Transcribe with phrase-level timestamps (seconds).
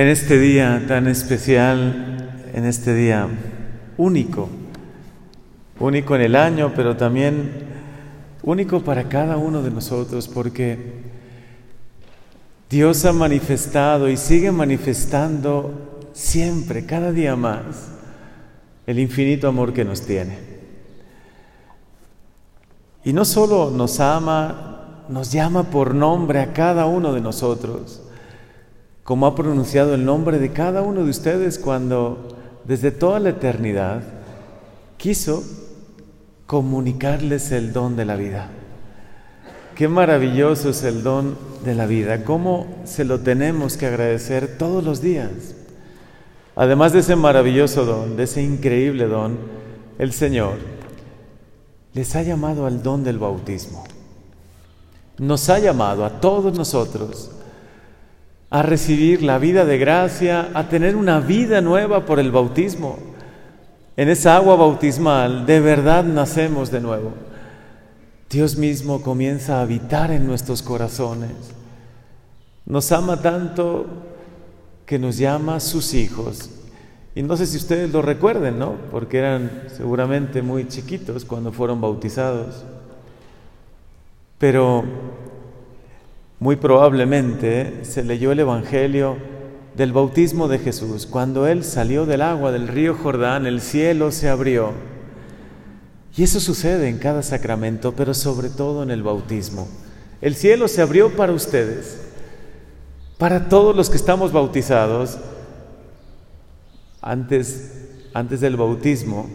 [0.00, 3.28] En este día tan especial, en este día
[3.98, 4.48] único,
[5.78, 7.66] único en el año, pero también
[8.42, 11.02] único para cada uno de nosotros, porque
[12.70, 17.90] Dios ha manifestado y sigue manifestando siempre, cada día más,
[18.86, 20.38] el infinito amor que nos tiene.
[23.04, 28.00] Y no solo nos ama, nos llama por nombre a cada uno de nosotros,
[29.04, 32.28] como ha pronunciado el nombre de cada uno de ustedes cuando
[32.64, 34.02] desde toda la eternidad
[34.96, 35.42] quiso
[36.46, 38.50] comunicarles el don de la vida.
[39.74, 44.84] Qué maravilloso es el don de la vida, cómo se lo tenemos que agradecer todos
[44.84, 45.54] los días.
[46.54, 49.38] Además de ese maravilloso don, de ese increíble don,
[49.98, 50.58] el Señor
[51.94, 53.84] les ha llamado al don del bautismo.
[55.18, 57.30] Nos ha llamado a todos nosotros
[58.50, 62.98] a recibir la vida de gracia, a tener una vida nueva por el bautismo.
[63.96, 67.12] En esa agua bautismal de verdad nacemos de nuevo.
[68.28, 71.30] Dios mismo comienza a habitar en nuestros corazones.
[72.66, 73.86] Nos ama tanto
[74.84, 76.50] que nos llama sus hijos.
[77.14, 78.74] Y no sé si ustedes lo recuerden, ¿no?
[78.90, 82.64] Porque eran seguramente muy chiquitos cuando fueron bautizados.
[84.38, 84.84] Pero
[86.40, 89.18] muy probablemente se leyó el Evangelio
[89.76, 91.06] del bautismo de Jesús.
[91.06, 94.72] Cuando Él salió del agua del río Jordán, el cielo se abrió.
[96.16, 99.68] Y eso sucede en cada sacramento, pero sobre todo en el bautismo.
[100.22, 102.00] El cielo se abrió para ustedes,
[103.18, 105.18] para todos los que estamos bautizados.
[107.02, 109.28] Antes, antes del bautismo,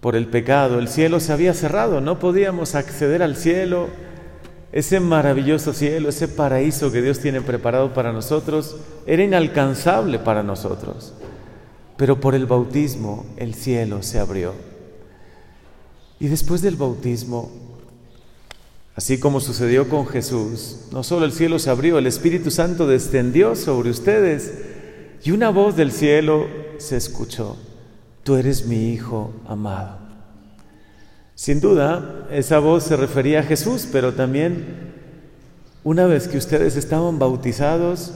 [0.00, 3.88] por el pecado, el cielo se había cerrado, no podíamos acceder al cielo
[4.72, 11.14] ese maravilloso cielo, ese paraíso que Dios tiene preparado para nosotros, era inalcanzable para nosotros.
[11.96, 14.54] Pero por el bautismo el cielo se abrió.
[16.20, 17.50] Y después del bautismo,
[18.94, 23.56] así como sucedió con Jesús, no solo el cielo se abrió, el Espíritu Santo descendió
[23.56, 24.52] sobre ustedes
[25.24, 26.46] y una voz del cielo
[26.78, 27.56] se escuchó,
[28.22, 30.07] tú eres mi Hijo amado.
[31.38, 34.90] Sin duda, esa voz se refería a Jesús, pero también
[35.84, 38.12] una vez que ustedes estaban bautizados,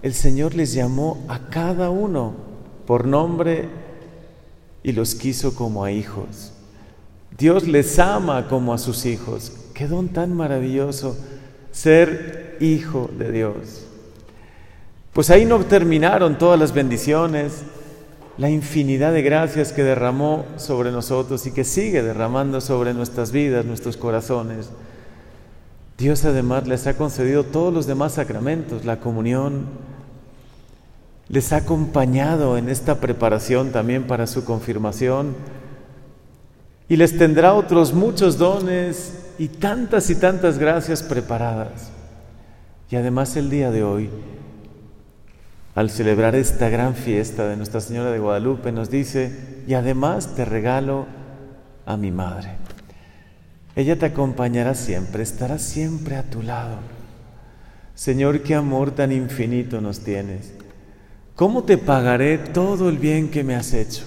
[0.00, 2.32] el Señor les llamó a cada uno
[2.86, 3.68] por nombre
[4.82, 6.54] y los quiso como a hijos.
[7.36, 9.52] Dios les ama como a sus hijos.
[9.74, 11.18] Qué don tan maravilloso
[11.70, 13.84] ser hijo de Dios.
[15.12, 17.62] Pues ahí no terminaron todas las bendiciones,
[18.36, 23.64] la infinidad de gracias que derramó sobre nosotros y que sigue derramando sobre nuestras vidas,
[23.64, 24.70] nuestros corazones.
[25.96, 29.66] Dios además les ha concedido todos los demás sacramentos, la comunión,
[31.28, 35.34] les ha acompañado en esta preparación también para su confirmación
[36.88, 41.90] y les tendrá otros muchos dones y tantas y tantas gracias preparadas.
[42.90, 44.10] Y además el día de hoy
[45.74, 50.44] al celebrar esta gran fiesta de Nuestra Señora de Guadalupe, nos dice, y además te
[50.44, 51.06] regalo
[51.84, 52.50] a mi madre.
[53.74, 56.76] Ella te acompañará siempre, estará siempre a tu lado.
[57.94, 60.52] Señor, qué amor tan infinito nos tienes.
[61.34, 64.04] ¿Cómo te pagaré todo el bien que me has hecho?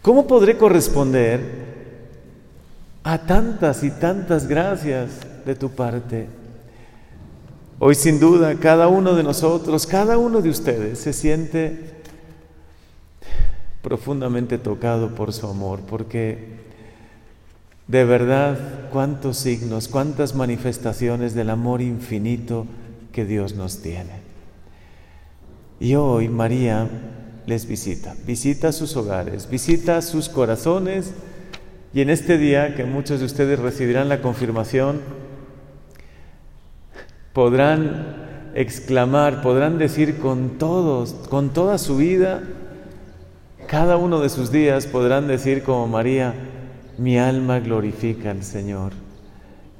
[0.00, 1.40] ¿Cómo podré corresponder
[3.02, 5.10] a tantas y tantas gracias
[5.44, 6.41] de tu parte?
[7.84, 11.80] Hoy sin duda cada uno de nosotros, cada uno de ustedes se siente
[13.82, 16.60] profundamente tocado por su amor, porque
[17.88, 18.56] de verdad
[18.92, 22.66] cuántos signos, cuántas manifestaciones del amor infinito
[23.10, 24.20] que Dios nos tiene.
[25.80, 26.88] Y hoy María
[27.46, 31.14] les visita, visita sus hogares, visita sus corazones
[31.92, 35.00] y en este día que muchos de ustedes recibirán la confirmación,
[37.32, 42.42] podrán exclamar, podrán decir con todos, con toda su vida,
[43.66, 46.34] cada uno de sus días podrán decir como María,
[46.98, 48.92] mi alma glorifica al Señor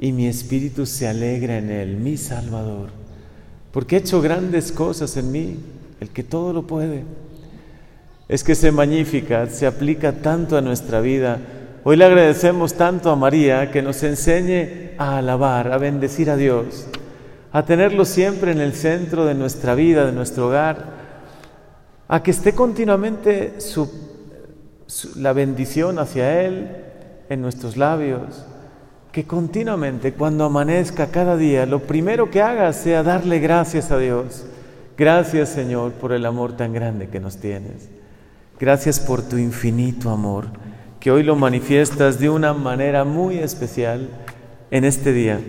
[0.00, 2.88] y mi espíritu se alegra en Él, mi Salvador,
[3.70, 5.56] porque ha hecho grandes cosas en mí,
[6.00, 7.04] el que todo lo puede.
[8.28, 11.38] Es que ese magnífica se aplica tanto a nuestra vida.
[11.84, 16.87] Hoy le agradecemos tanto a María que nos enseñe a alabar, a bendecir a Dios
[17.52, 21.02] a tenerlo siempre en el centro de nuestra vida, de nuestro hogar,
[22.08, 23.54] a que esté continuamente
[25.16, 26.69] la bendición hacia Él
[27.28, 28.44] en nuestros labios,
[29.12, 34.46] que continuamente cuando amanezca cada día, lo primero que haga sea darle gracias a Dios,
[34.96, 37.88] Gracias Señor por el amor tan grande que nos tienes.
[38.60, 40.46] Gracias por tu infinito amor,
[41.00, 44.08] que hoy lo manifiestas de una manera muy especial
[44.70, 45.40] en este día.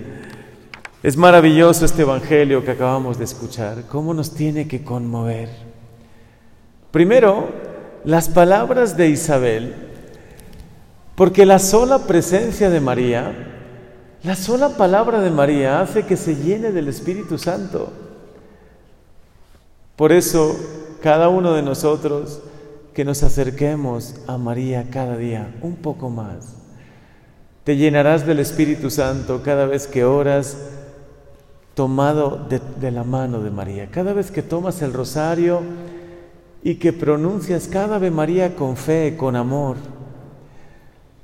[1.04, 5.50] Es maravilloso este Evangelio que acabamos de escuchar, cómo nos tiene que conmover.
[6.92, 7.50] Primero,
[8.06, 9.76] las palabras de Isabel,
[11.16, 13.34] porque la sola presencia de María,
[14.24, 17.92] la sola palabra de María hace que se llene del Espíritu Santo.
[19.98, 20.56] Por eso,
[21.02, 22.40] cada uno de nosotros,
[22.94, 26.56] que nos acerquemos a María cada día un poco más.
[27.66, 30.56] Te llenarás del Espíritu Santo cada vez que oras
[31.76, 33.90] tomado de, la mano de María.
[33.90, 35.62] Cada vez que tomas el rosario
[36.62, 39.78] y que pronuncias cada Ave María con fe, con amor.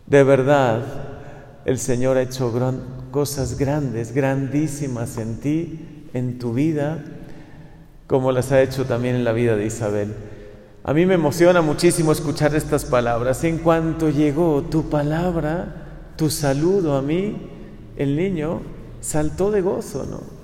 [0.08, 0.82] De verdad,
[1.66, 2.52] el Señor ha hecho
[3.12, 7.04] cosas grandes, grandísimas en ti, en tu vida,
[8.08, 10.16] como las ha hecho también en la vida de Isabel.
[10.84, 13.44] A mí me emociona muchísimo escuchar estas palabras.
[13.44, 17.38] En cuanto llegó tu palabra, tu saludo a mí,
[17.98, 18.62] el niño
[19.00, 20.39] saltó de gozo, ¿no?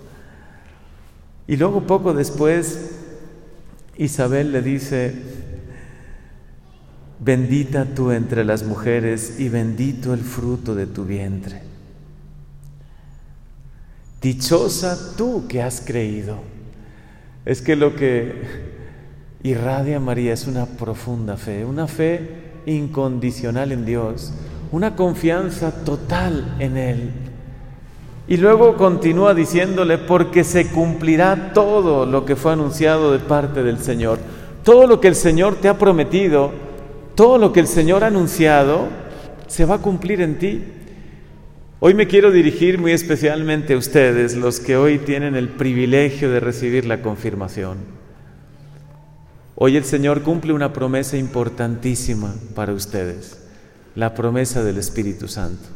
[1.48, 2.92] Y luego poco después
[3.98, 5.14] Isabel le dice,
[7.20, 11.62] bendita tú entre las mujeres y bendito el fruto de tu vientre.
[14.22, 16.40] Dichosa tú que has creído.
[17.46, 18.42] Es que lo que
[19.44, 24.34] irradia María es una profunda fe, una fe incondicional en Dios,
[24.72, 27.12] una confianza total en Él
[28.27, 33.80] y luego continúa diciéndole, porque se cumplirá todo lo que fue anunciado de parte del
[33.80, 34.18] Señor.
[34.63, 36.51] Todo lo que el Señor te ha prometido,
[37.13, 38.88] todo lo que el Señor ha anunciado,
[39.48, 40.63] se va a cumplir en ti.
[41.80, 46.39] Hoy me quiero dirigir muy especialmente a ustedes, los que hoy tienen el privilegio de
[46.39, 47.77] recibir la confirmación.
[49.54, 53.38] Hoy el Señor cumple una promesa importantísima para ustedes,
[53.94, 55.75] la promesa del Espíritu Santo.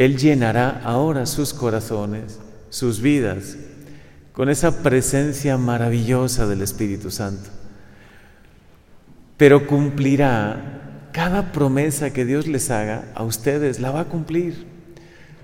[0.00, 2.38] Él llenará ahora sus corazones,
[2.70, 3.58] sus vidas,
[4.32, 7.50] con esa presencia maravillosa del Espíritu Santo.
[9.36, 14.64] Pero cumplirá cada promesa que Dios les haga a ustedes, la va a cumplir.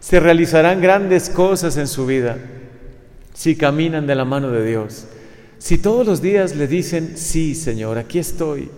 [0.00, 2.38] Se realizarán grandes cosas en su vida
[3.34, 5.04] si caminan de la mano de Dios.
[5.58, 8.70] Si todos los días le dicen, sí, Señor, aquí estoy,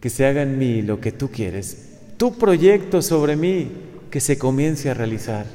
[0.00, 4.38] que se haga en mí lo que tú quieres, tu proyecto sobre mí, que se
[4.38, 5.46] comience a realizar.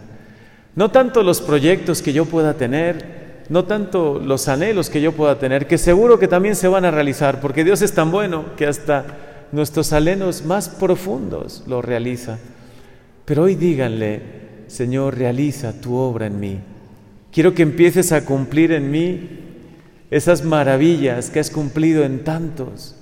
[0.75, 5.38] No tanto los proyectos que yo pueda tener, no tanto los anhelos que yo pueda
[5.38, 8.65] tener, que seguro que también se van a realizar, porque Dios es tan bueno que
[8.65, 9.06] hasta
[9.51, 12.39] nuestros anhelos más profundos lo realiza.
[13.25, 14.21] Pero hoy díganle,
[14.68, 16.59] Señor, realiza tu obra en mí.
[17.31, 19.30] Quiero que empieces a cumplir en mí
[20.09, 22.95] esas maravillas que has cumplido en tantos.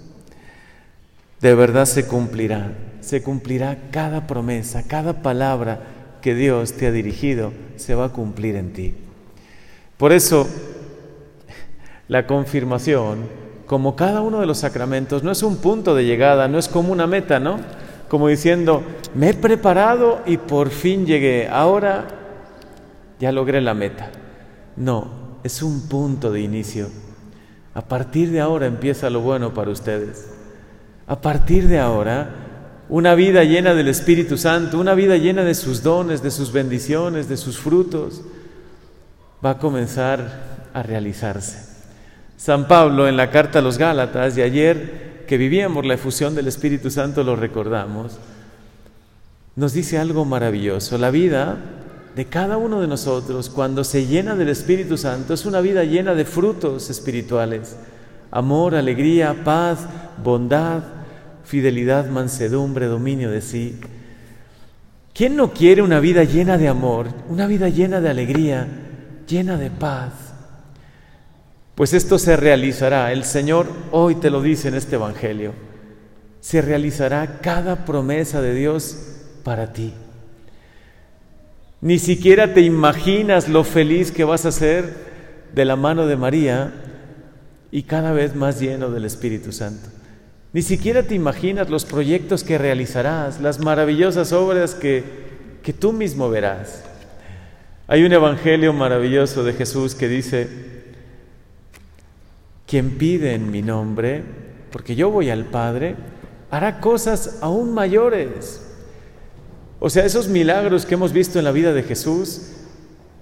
[1.42, 5.82] De verdad se cumplirá se cumplirá cada promesa, cada palabra
[6.22, 8.96] que Dios te ha dirigido, se va a cumplir en ti.
[9.98, 10.48] Por eso,
[12.08, 13.20] la confirmación,
[13.66, 16.92] como cada uno de los sacramentos, no es un punto de llegada, no es como
[16.92, 17.60] una meta, ¿no?
[18.08, 18.82] Como diciendo,
[19.14, 22.08] me he preparado y por fin llegué, ahora
[23.20, 24.10] ya logré la meta.
[24.76, 26.88] No, es un punto de inicio.
[27.74, 30.28] A partir de ahora empieza lo bueno para ustedes.
[31.06, 32.49] A partir de ahora
[32.90, 37.30] una vida llena del Espíritu Santo, una vida llena de sus dones, de sus bendiciones,
[37.30, 38.22] de sus frutos,
[39.46, 41.70] va a comenzar a realizarse.
[42.36, 46.48] San Pablo en la carta a los Gálatas, y ayer que vivíamos la efusión del
[46.48, 48.18] Espíritu Santo lo recordamos,
[49.56, 50.98] nos dice algo maravilloso.
[50.98, 51.58] La vida
[52.16, 56.16] de cada uno de nosotros, cuando se llena del Espíritu Santo, es una vida llena
[56.16, 57.76] de frutos espirituales.
[58.32, 59.80] Amor, alegría, paz,
[60.24, 60.82] bondad,
[61.50, 63.80] fidelidad, mansedumbre, dominio de sí.
[65.16, 68.68] ¿Quién no quiere una vida llena de amor, una vida llena de alegría,
[69.28, 70.14] llena de paz?
[71.74, 73.12] Pues esto se realizará.
[73.12, 75.54] El Señor hoy te lo dice en este Evangelio.
[76.40, 78.98] Se realizará cada promesa de Dios
[79.44, 79.92] para ti.
[81.82, 84.94] Ni siquiera te imaginas lo feliz que vas a ser
[85.56, 86.74] de la mano de María
[87.72, 89.99] y cada vez más lleno del Espíritu Santo.
[90.52, 95.04] Ni siquiera te imaginas los proyectos que realizarás, las maravillosas obras que,
[95.62, 96.84] que tú mismo verás.
[97.88, 100.48] Hay un evangelio maravilloso de Jesús que dice,
[102.66, 104.24] quien pide en mi nombre,
[104.72, 105.96] porque yo voy al Padre,
[106.52, 108.62] hará cosas aún mayores.
[109.80, 112.52] O sea, esos milagros que hemos visto en la vida de Jesús,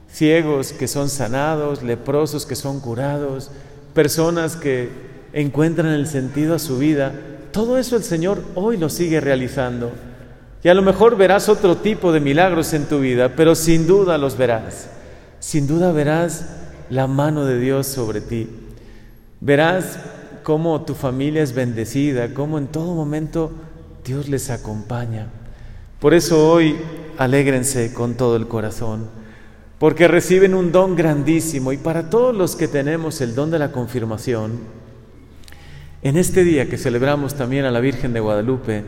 [0.09, 3.51] ciegos que son sanados, leprosos que son curados,
[3.93, 4.89] personas que
[5.41, 7.13] encuentran el sentido a su vida.
[7.51, 9.91] Todo eso el Señor hoy lo sigue realizando.
[10.63, 14.17] Y a lo mejor verás otro tipo de milagros en tu vida, pero sin duda
[14.17, 14.89] los verás.
[15.39, 16.45] Sin duda verás
[16.89, 18.49] la mano de Dios sobre ti.
[19.39, 19.99] Verás
[20.41, 23.51] cómo tu familia es bendecida, cómo en todo momento
[24.03, 25.27] Dios les acompaña.
[25.99, 26.75] Por eso hoy
[27.19, 29.07] alégrense con todo el corazón,
[29.77, 33.71] porque reciben un don grandísimo y para todos los que tenemos el don de la
[33.71, 34.86] confirmación,
[36.01, 38.83] en este día que celebramos también a la Virgen de Guadalupe,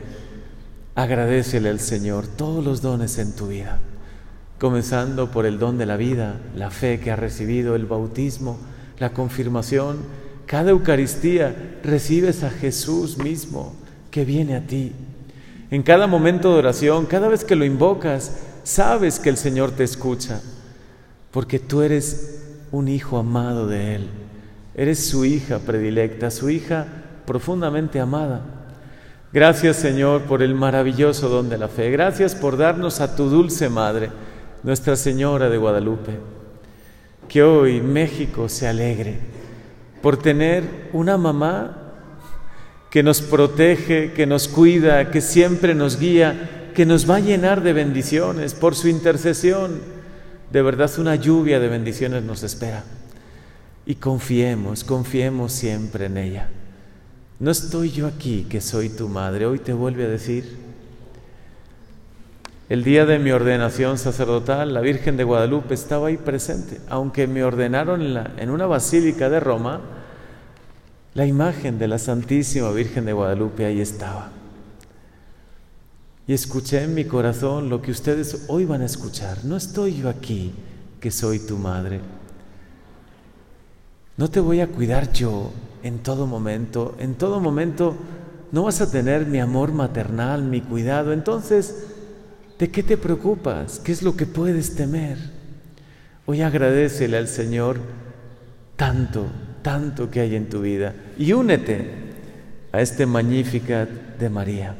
[0.95, 3.79] agradecele al Señor todos los dones en tu vida,
[4.59, 8.59] comenzando por el don de la vida, la fe que has recibido, el bautismo,
[8.99, 9.97] la confirmación.
[10.45, 13.73] Cada Eucaristía recibes a Jesús mismo
[14.11, 14.91] que viene a ti.
[15.71, 19.83] En cada momento de oración, cada vez que lo invocas, sabes que el Señor te
[19.83, 20.41] escucha,
[21.31, 24.07] porque tú eres un hijo amado de Él.
[24.75, 26.87] Eres su hija predilecta, su hija
[27.29, 28.41] profundamente amada.
[29.31, 31.91] Gracias Señor por el maravilloso don de la fe.
[31.91, 34.09] Gracias por darnos a tu dulce Madre,
[34.63, 36.17] Nuestra Señora de Guadalupe.
[37.27, 39.19] Que hoy México se alegre
[40.01, 41.77] por tener una mamá
[42.89, 47.61] que nos protege, que nos cuida, que siempre nos guía, que nos va a llenar
[47.61, 49.81] de bendiciones por su intercesión.
[50.51, 52.83] De verdad una lluvia de bendiciones nos espera.
[53.85, 56.49] Y confiemos, confiemos siempre en ella.
[57.39, 60.57] No estoy yo aquí que soy tu madre, hoy te vuelve a decir.
[62.67, 67.43] El día de mi ordenación sacerdotal, la Virgen de Guadalupe estaba ahí presente, aunque me
[67.43, 69.79] ordenaron en, en una basílica de Roma,
[71.13, 74.31] la imagen de la Santísima Virgen de Guadalupe ahí estaba.
[76.27, 79.45] Y escuché en mi corazón lo que ustedes hoy van a escuchar.
[79.45, 80.53] No estoy yo aquí,
[80.99, 82.01] que soy tu madre.
[84.19, 86.93] No te voy a cuidar yo en todo momento.
[86.99, 87.95] En todo momento
[88.51, 91.13] no vas a tener mi amor maternal, mi cuidado.
[91.13, 91.85] Entonces,
[92.57, 93.79] ¿de qué te preocupas?
[93.79, 95.17] ¿Qué es lo que puedes temer?
[96.25, 97.79] Hoy agradecele al Señor
[98.75, 99.25] tanto
[99.61, 101.89] tanto que hay en tu vida y únete
[102.73, 103.87] a este Magnificat
[104.19, 104.75] de María.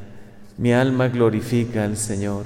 [0.58, 2.44] Mi alma glorifica al Señor.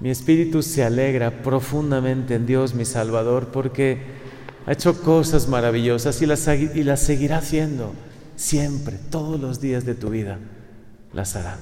[0.00, 4.23] Mi espíritu se alegra profundamente en Dios, mi Salvador, porque
[4.66, 7.92] ha hecho cosas maravillosas y las, y las seguirá haciendo
[8.36, 10.38] siempre, todos los días de tu vida.
[11.12, 11.58] Las hará.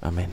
[0.00, 0.28] Amén.